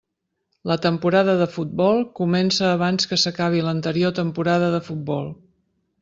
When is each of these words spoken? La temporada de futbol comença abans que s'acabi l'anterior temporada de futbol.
La 0.69 0.75
temporada 0.83 1.33
de 1.41 1.47
futbol 1.57 2.01
comença 2.19 2.65
abans 2.69 3.09
que 3.11 3.19
s'acabi 3.25 3.61
l'anterior 3.67 4.15
temporada 4.21 4.71
de 4.77 4.81
futbol. 4.89 5.29